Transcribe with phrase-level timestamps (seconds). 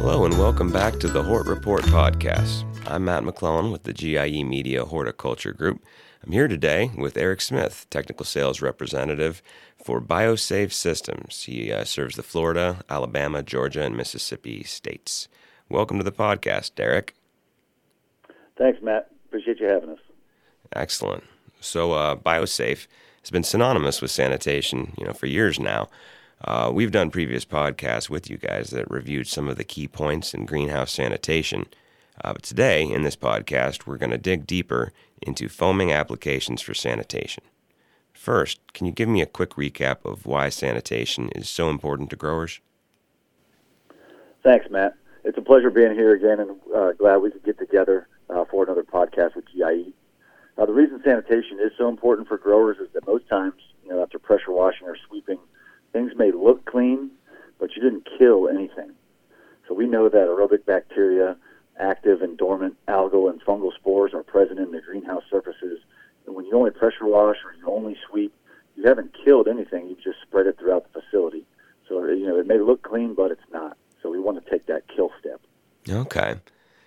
[0.00, 2.64] Hello, and welcome back to the Hort Report podcast.
[2.86, 5.84] I'm Matt McClellan with the GIE Media Horticulture Group.
[6.24, 9.42] I'm here today with Eric Smith, Technical Sales Representative
[9.76, 11.42] for BioSafe Systems.
[11.42, 15.26] He uh, serves the Florida, Alabama, Georgia, and Mississippi states.
[15.68, 17.16] Welcome to the podcast, Eric.
[18.56, 19.10] Thanks, Matt.
[19.26, 19.98] Appreciate you having us.
[20.74, 21.24] Excellent.
[21.58, 22.86] So, uh, BioSafe
[23.20, 25.88] has been synonymous with sanitation, you know, for years now.
[26.44, 30.34] Uh, we've done previous podcasts with you guys that reviewed some of the key points
[30.34, 31.66] in greenhouse sanitation.
[32.22, 36.74] Uh, but today, in this podcast, we're going to dig deeper into foaming applications for
[36.74, 37.42] sanitation.
[38.12, 42.16] First, can you give me a quick recap of why sanitation is so important to
[42.16, 42.60] growers?
[44.42, 44.94] Thanks, Matt.
[45.24, 48.62] It's a pleasure being here again, and uh, glad we could get together uh, for
[48.64, 49.92] another podcast with GIE.
[50.56, 54.02] Now, the reason sanitation is so important for growers is that most times, you know,
[54.02, 55.38] after pressure washing or sweeping,
[55.92, 57.10] things may look clean,
[57.58, 58.92] but you didn't kill anything.
[59.66, 61.36] So we know that aerobic bacteria,
[61.78, 65.80] active and dormant algal and fungal spores are present in the greenhouse surfaces.
[66.26, 68.34] And when you only pressure wash or you only sweep,
[68.76, 69.88] you haven't killed anything.
[69.88, 71.44] You've just spread it throughout the facility.
[71.88, 73.76] So you know it may look clean, but it's not.
[74.02, 75.40] So we want to take that kill step.
[75.88, 76.36] Okay.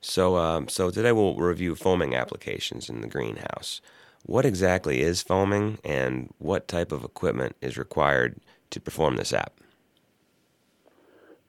[0.00, 3.80] So, um, so today we'll review foaming applications in the greenhouse.
[4.24, 8.36] What exactly is foaming, and what type of equipment is required
[8.70, 9.52] to perform this app?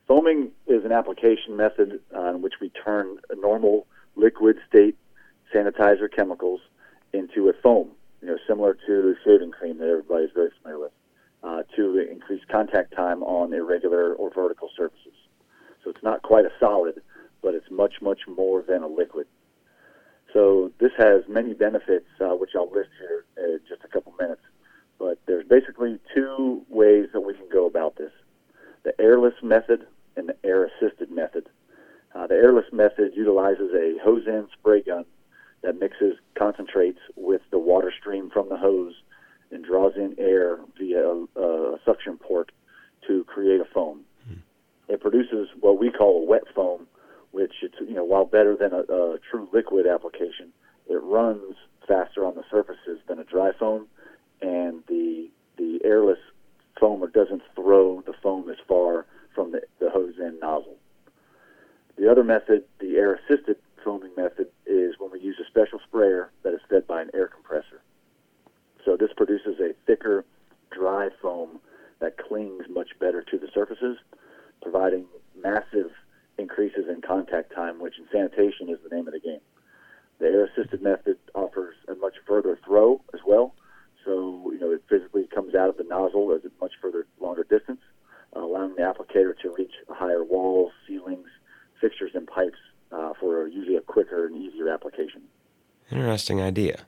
[0.08, 4.96] Foaming is an application method in which we turn a normal liquid state
[5.54, 6.62] sanitizer chemicals
[7.14, 7.90] into a foam,
[8.22, 10.92] you know, similar to shaving cream that everybody's very familiar with,
[11.44, 15.14] uh, to increase contact time on irregular or vertical surfaces.
[15.84, 17.02] So it's not quite a solid,
[17.42, 19.28] but it's much, much more than a liquid.
[20.34, 24.42] So this has many benefits, uh, which I'll list here in just a couple minutes.
[24.98, 28.12] But there's basically two ways that we can go about this
[28.84, 31.48] the airless method and the air assisted method.
[32.14, 35.06] Uh, the airless method utilizes a hose end spray gun
[35.62, 38.94] that mixes concentrates with the water stream from the hose
[39.52, 42.52] and draws in air via a, a suction port
[43.08, 44.02] to create a foam.
[44.28, 44.34] Hmm.
[44.88, 46.88] It produces what we call a wet foam,
[47.32, 50.52] which it's you know while better than a, a true liquid application,
[50.88, 51.56] it runs
[51.88, 53.88] faster on the surfaces than a dry foam,
[54.42, 56.20] and the the airless
[56.82, 59.06] foamer doesn't throw the foam as far
[59.36, 60.78] from the, the hose end nozzle.
[61.98, 66.32] The other method, the air assisted foaming method, is when we use a special sprayer
[66.44, 67.82] that is fed by an air compressor.
[68.84, 70.26] So this produces a thicker,
[70.72, 71.60] dry foam
[72.00, 73.98] that clings much better to the surfaces,
[74.62, 75.06] providing
[75.42, 75.92] massive
[76.38, 79.40] increases in contact time, which in sanitation is the name of the game.
[80.20, 83.56] The air assisted method offers a much further throw as well.
[84.06, 87.44] So, you know, it physically comes out of the nozzle as a much further longer
[87.44, 87.80] distance
[88.36, 91.28] uh, allowing the applicator to reach higher walls, ceilings,
[91.80, 92.58] fixtures, and pipes
[92.92, 95.22] uh, for usually a quicker and easier application.
[95.92, 96.82] Interesting idea.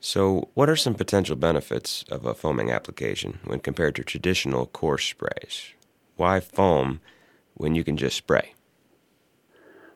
[0.00, 5.04] So, what are some potential benefits of a foaming application when compared to traditional coarse
[5.04, 5.74] sprays?
[6.16, 7.00] Why foam
[7.54, 8.54] when you can just spray?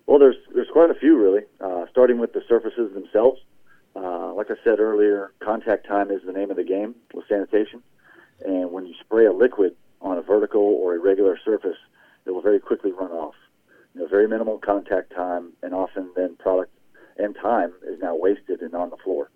[0.06, 1.42] Well, there's there's quite a few really.
[1.60, 3.41] Uh, starting with the surfaces themselves.
[3.97, 7.82] Uh, like I said earlier, contact time is the name of the game with sanitation.
[8.44, 11.78] And when you spray a liquid, on a vertical or irregular surface,
[12.27, 13.34] it will very quickly run off.
[13.94, 16.71] You know, very minimal contact time, and often then product
[17.16, 19.31] and time is now wasted and on the floor.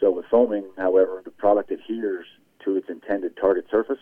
[0.00, 2.26] So with foaming, however, the product adheres
[2.64, 4.00] to its intended target surface.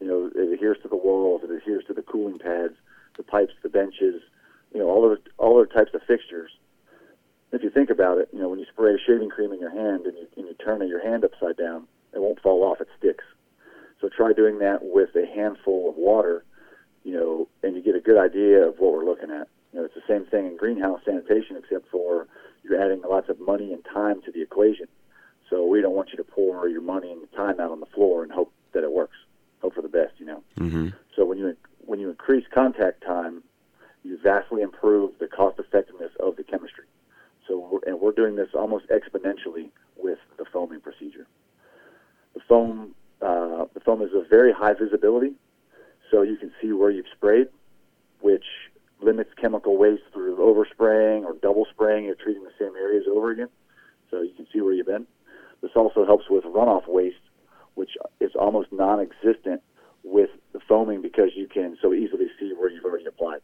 [0.00, 2.74] You know, it adheres to the walls, it adheres to the cooling pads,
[3.16, 4.22] the pipes, the benches,
[4.72, 6.50] you know, all of all other types of fixtures.
[7.54, 9.70] If you think about it, you know, when you spray a shaving cream in your
[9.70, 12.88] hand and you, and you turn your hand upside down, it won't fall off; it
[12.98, 13.24] sticks.
[14.00, 16.44] So try doing that with a handful of water,
[17.04, 19.48] you know, and you get a good idea of what we're looking at.
[19.72, 22.26] You know, it's the same thing in greenhouse sanitation, except for
[22.62, 24.86] you're adding lots of money and time to the equation.
[25.50, 28.22] So we don't want you to pour your money and time out on the floor
[28.22, 29.16] and hope that it works.
[29.62, 30.42] Hope for the best, you know.
[30.58, 30.88] Mm-hmm.
[31.16, 33.42] So when you when you increase contact time,
[34.02, 36.84] you vastly improve the cost effectiveness of the chemistry.
[37.48, 41.26] So we're, and we're doing this almost exponentially with the foaming procedure.
[42.34, 45.32] The foam uh, the foam is of very high visibility,
[46.10, 47.48] so you can see where you've sprayed,
[48.20, 48.44] which
[49.00, 52.04] limits chemical waste through overspraying or double spraying.
[52.04, 53.48] You're treating the same areas over again,
[54.10, 55.06] so you can see where you've been.
[55.62, 57.16] This also helps with runoff waste,
[57.74, 59.62] which is almost non-existent
[60.02, 63.40] with the foaming because you can so easily see where you've already applied.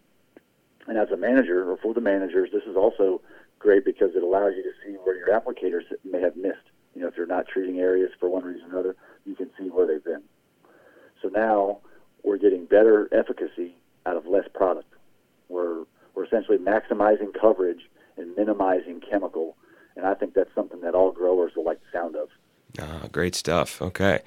[0.86, 3.22] And as a manager, or for the managers, this is also
[3.60, 6.66] great because it allows you to see where your applicators may have missed.
[6.94, 9.68] You know, if you're not treating areas for one reason or another, you can see
[9.68, 10.22] where they've been.
[11.22, 11.78] So now
[12.24, 13.76] we're getting better efficacy
[14.06, 14.92] out of less product.
[15.48, 15.84] We're
[16.14, 19.56] we're essentially maximizing coverage and minimizing chemical.
[19.96, 22.28] And I think that's something that all growers will like the sound of.
[22.80, 23.80] Ah, great stuff.
[23.80, 24.20] Okay.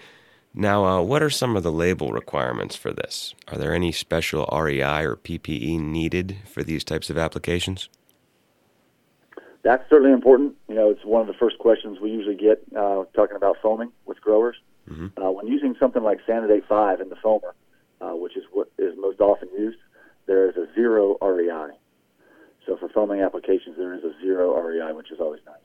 [0.53, 3.33] Now, uh, what are some of the label requirements for this?
[3.47, 7.89] Are there any special REI or PPE needed for these types of applications?
[9.63, 10.55] That's certainly important.
[10.67, 13.91] You know, it's one of the first questions we usually get uh, talking about foaming
[14.05, 14.57] with growers.
[14.89, 15.21] Mm-hmm.
[15.21, 17.53] Uh, when using something like Sanidate 5 in the foamer,
[18.01, 19.77] uh, which is what is most often used,
[20.25, 21.77] there is a zero REI.
[22.65, 25.55] So for foaming applications, there is a zero REI, which is always nice.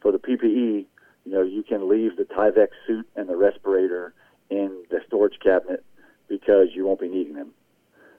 [0.00, 0.86] For the PPE,
[1.24, 4.14] you know, you can leave the Tyvek suit and the respirator
[4.48, 5.84] in the storage cabinet
[6.28, 7.50] because you won't be needing them.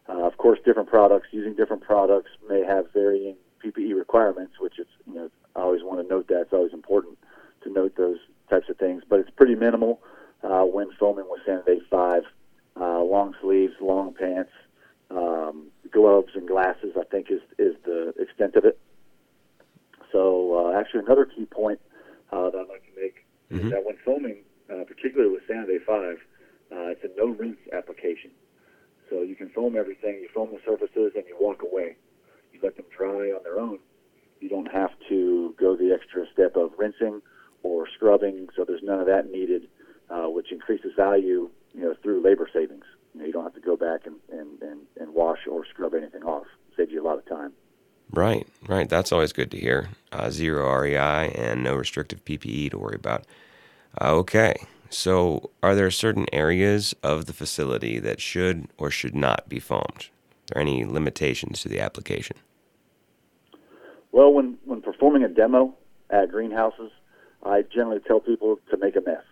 [0.08, 4.88] Uh, of course, different products using different products may have varying PPE requirements, which is,
[5.06, 6.42] you know, I always want to note that.
[6.42, 7.18] It's always important
[7.64, 8.18] to note those
[8.50, 10.02] types of things, but it's pretty minimal
[10.44, 12.24] uh, when foaming with Sanidate 5.
[12.80, 14.50] Uh, long sleeves, long pants,
[15.10, 18.80] um, gloves, and glasses, I think, is, is the extent of it.
[20.12, 21.80] So, uh, actually, another key point
[22.32, 23.68] uh, that I'd like to make mm-hmm.
[23.68, 24.38] is that when foaming,
[24.70, 26.18] uh, particularly with Sanidate 5,
[26.72, 28.32] uh, it's a no rinse application.
[29.10, 31.98] So you can foam everything, you foam the surfaces, and you walk away.
[32.62, 33.80] Let them dry on their own.
[34.40, 37.22] You don't have to go the extra step of rinsing
[37.64, 39.68] or scrubbing, so there's none of that needed,
[40.10, 42.86] uh, which increases value, you know, through labor savings.
[43.14, 45.94] You, know, you don't have to go back and, and, and, and wash or scrub
[45.94, 46.46] anything off.
[46.76, 47.54] Saves you a lot of time.
[48.12, 48.90] Right, right.
[48.90, 49.90] That's always good to hear.
[50.12, 53.26] Uh, zero REI and no restrictive PPE to worry about.
[54.00, 54.56] Uh, okay,
[54.90, 60.10] so are there certain areas of the facility that should or should not be foamed?
[60.52, 62.38] Are there any limitations to the application?
[64.12, 65.76] Well, when, when performing a demo
[66.10, 66.92] at greenhouses,
[67.44, 69.24] I generally tell people to make a mess,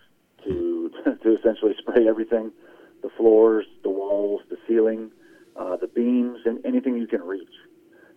[0.46, 0.92] to,
[1.24, 2.52] to essentially spray everything
[3.02, 5.12] the floors, the walls, the ceiling,
[5.56, 7.48] uh, the beams, and anything you can reach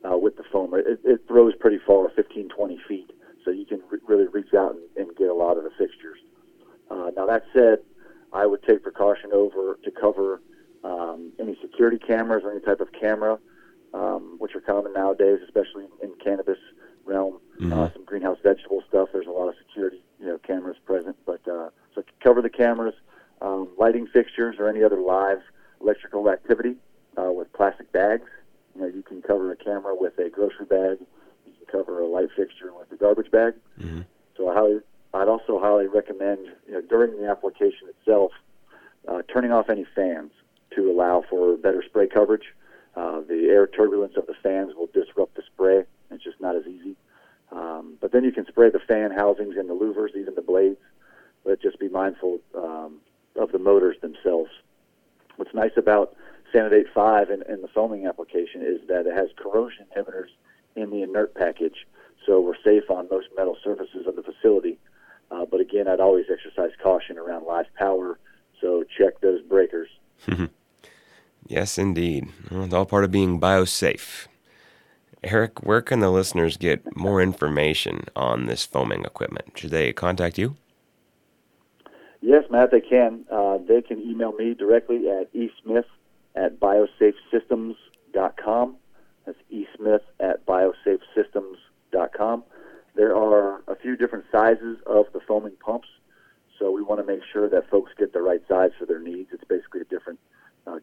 [0.09, 0.75] uh, with the foam.
[0.75, 3.11] It, it throws pretty far, 15, 20 feet,
[3.45, 6.19] so you can re- really reach out and, and, get a lot of the fixtures.
[6.91, 7.79] Uh, now that said,
[8.33, 10.41] I would take precaution over to cover
[10.85, 13.39] um, any security cameras or any type of camera,
[13.95, 16.59] um, which are common nowadays, especially in cannabis
[17.05, 17.39] realm.
[17.61, 17.73] Mm-hmm.
[17.73, 19.11] Uh, some greenhouse vegetable stuff.
[19.13, 21.17] There's a lot of security, you know, cameras present.
[21.27, 22.95] But uh, so cover the cameras,
[23.41, 25.43] um, lighting fixtures, or any other live
[25.81, 26.77] electrical activity
[27.19, 28.29] uh, with plastic bags.
[28.75, 30.99] You know, you can cover a camera with a grocery bag.
[31.47, 33.55] You can cover a light fixture with a garbage bag.
[33.79, 34.03] Mm-hmm.
[34.37, 34.81] So I highly,
[35.13, 38.33] I'd also highly recommend you know, during the application itself,
[39.07, 40.31] uh, turning off any fans
[40.75, 42.55] to allow for better spray coverage.
[43.53, 45.85] Air turbulence of the fans will disrupt the spray.
[46.11, 46.97] It's just not as easy.
[47.51, 50.81] Um, but then you can spray the fan housings and the louvers, even the blades.
[51.45, 53.01] But just be mindful um,
[53.37, 54.51] of the motors themselves.
[55.37, 56.17] What's nice about
[56.53, 60.29] Sanidate 5 in, in the foaming application is that it has corrosion inhibitors
[60.77, 61.87] in the inert package,
[62.25, 64.79] so we're safe on most metal surfaces of the facility.
[65.31, 68.19] Uh, but again, I'd always exercise caution around live power,
[68.61, 69.89] so check those breakers.
[71.53, 72.29] yes, indeed.
[72.51, 74.27] Well, it's all part of being biosafe.
[75.23, 79.57] Eric, where can the listeners get more information on this foaming equipment?
[79.57, 80.57] Should they contact you?
[82.21, 83.25] Yes, Matt, they can.
[83.31, 85.85] Uh, they can email me directly at esmith
[86.35, 88.77] at biosafesystems.com.
[89.27, 92.43] That's esmith at biosafesystems.com.
[92.95, 95.89] There are a few different sizes of the foaming pumps,
[96.59, 99.31] so we want to make sure that folks get the right size for their needs.
[99.33, 100.19] It's basically a different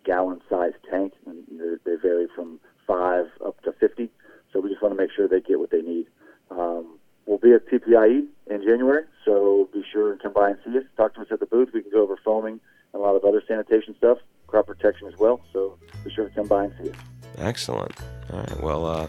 [0.09, 1.43] gallon size tank, and
[1.85, 4.09] they vary from 5 up to 50.
[4.51, 6.07] So we just want to make sure they get what they need.
[6.49, 6.97] Um,
[7.27, 10.83] we'll be at TPIE in January, so be sure and come by and see us.
[10.97, 11.69] Talk to us at the booth.
[11.75, 12.59] We can go over foaming
[12.91, 15.41] and a lot of other sanitation stuff crop protection as well.
[15.53, 16.97] So be sure to come by and see us.
[17.37, 17.93] Excellent.
[18.33, 18.63] All right.
[18.63, 19.07] Well, uh,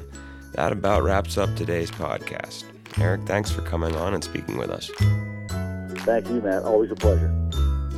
[0.52, 2.64] that about wraps up today's podcast.
[3.00, 4.90] Eric, thanks for coming on and speaking with us.
[6.04, 6.64] Thank you, Matt.
[6.64, 7.28] Always a pleasure.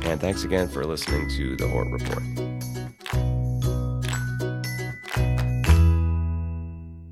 [0.03, 2.32] And thanks again for listening to the Hort Report.